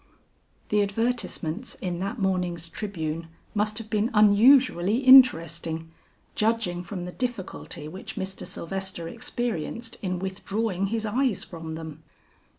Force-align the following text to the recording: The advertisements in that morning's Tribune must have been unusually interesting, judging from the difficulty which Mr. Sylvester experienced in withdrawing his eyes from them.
The 0.69 0.81
advertisements 0.81 1.75
in 1.75 1.99
that 1.99 2.17
morning's 2.17 2.67
Tribune 2.67 3.27
must 3.53 3.77
have 3.77 3.87
been 3.91 4.09
unusually 4.15 4.97
interesting, 4.97 5.91
judging 6.33 6.81
from 6.81 7.05
the 7.05 7.11
difficulty 7.11 7.87
which 7.87 8.15
Mr. 8.15 8.47
Sylvester 8.47 9.07
experienced 9.07 9.97
in 10.01 10.17
withdrawing 10.17 10.87
his 10.87 11.05
eyes 11.05 11.43
from 11.43 11.75
them. 11.75 12.01